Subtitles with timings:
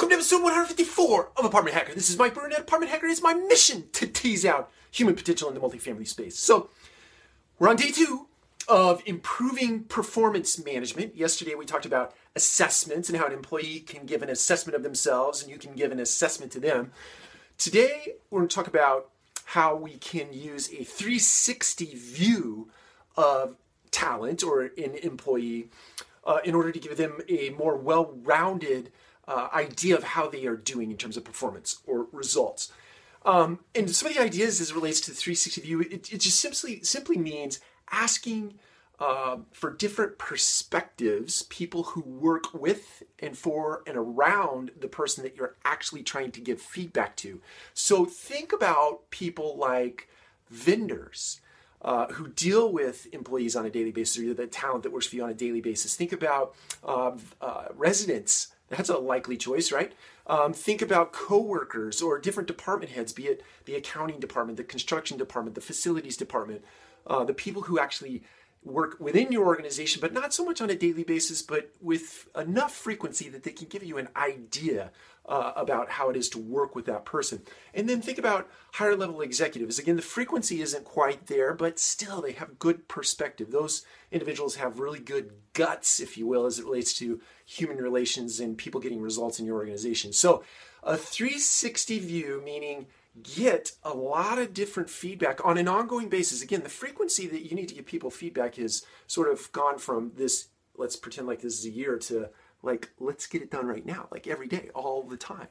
[0.00, 1.92] Welcome to episode 154 of Apartment Hacker.
[1.94, 3.04] This is Mike Burnett, Apartment Hacker.
[3.04, 6.38] is my mission to tease out human potential in the multifamily space.
[6.38, 6.70] So,
[7.58, 8.26] we're on day two
[8.66, 11.16] of improving performance management.
[11.16, 15.42] Yesterday, we talked about assessments and how an employee can give an assessment of themselves
[15.42, 16.92] and you can give an assessment to them.
[17.58, 19.10] Today, we're going to talk about
[19.44, 22.70] how we can use a 360 view
[23.18, 23.54] of
[23.90, 25.68] talent or an employee
[26.24, 28.90] uh, in order to give them a more well rounded
[29.30, 32.72] uh, idea of how they are doing in terms of performance or results.
[33.24, 36.18] Um, and some of the ideas as it relates to the 360 view, it, it
[36.18, 37.60] just simply simply means
[37.92, 38.54] asking
[38.98, 45.36] uh, for different perspectives, people who work with and for and around the person that
[45.36, 47.40] you're actually trying to give feedback to.
[47.72, 50.08] So think about people like
[50.50, 51.40] vendors.
[51.82, 55.16] Uh, who deal with employees on a daily basis or the talent that works for
[55.16, 55.96] you on a daily basis.
[55.96, 59.92] Think about uh, uh, residents that's a likely choice, right?
[60.26, 65.18] Um, think about coworkers or different department heads, be it the accounting department, the construction
[65.18, 66.64] department, the facilities department,
[67.06, 68.22] uh, the people who actually
[68.62, 72.74] work within your organization, but not so much on a daily basis, but with enough
[72.74, 74.90] frequency that they can give you an idea
[75.26, 77.40] uh, about how it is to work with that person.
[77.72, 79.78] And then think about higher level executives.
[79.78, 83.50] Again, the frequency isn't quite there, but still they have good perspective.
[83.50, 88.40] Those individuals have really good guts, if you will, as it relates to human relations
[88.40, 90.12] and people getting results in your organization.
[90.12, 90.44] So,
[90.82, 92.86] a 360 view, meaning
[93.22, 96.42] get a lot of different feedback on an ongoing basis.
[96.42, 100.12] Again, the frequency that you need to give people feedback is sort of gone from
[100.16, 102.30] this, let's pretend like this is a year, to
[102.62, 105.48] like, let's get it done right now, like every day, all the time.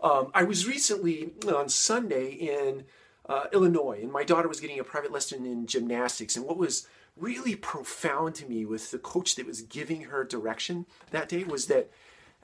[0.00, 2.84] Um, I was recently on Sunday in
[3.28, 6.36] uh, Illinois, and my daughter was getting a private lesson in gymnastics.
[6.36, 6.86] And what was
[7.16, 11.66] really profound to me with the coach that was giving her direction that day was
[11.66, 11.90] that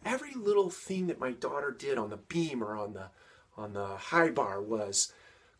[0.04, 3.10] every little thing that my daughter did on the beam or on the
[3.56, 5.12] on the high bar was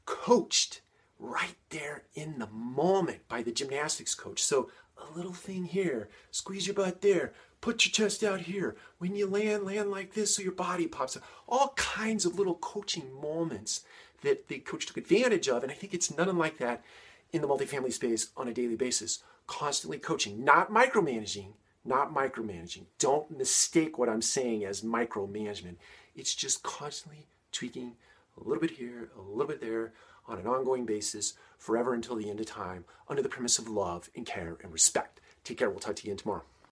[0.07, 0.81] coached
[1.19, 4.43] right there in the moment by the gymnastics coach.
[4.43, 8.77] So a little thing here, squeeze your butt there, put your chest out here.
[8.99, 11.23] When you land, land like this so your body pops up.
[11.49, 13.85] All kinds of little coaching moments
[14.23, 15.63] that the coach took advantage of.
[15.63, 16.83] And I think it's none unlike that
[17.33, 19.23] in the multifamily space on a daily basis.
[19.47, 21.53] Constantly coaching, not micromanaging,
[21.85, 22.85] not micromanaging.
[22.99, 25.77] Don't mistake what I'm saying as micromanagement.
[26.15, 27.97] It's just constantly tweaking
[28.37, 29.93] a little bit here, a little bit there
[30.27, 34.11] on an ongoing basis forever until the end of time under the premise of love
[34.15, 35.21] and care and respect.
[35.45, 35.71] Take care.
[35.71, 36.45] We'll talk to you again tomorrow.